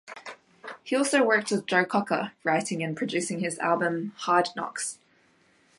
[0.81, 4.97] He also worked with Joe Cocker, writing and producing his album, "Hard Knocks".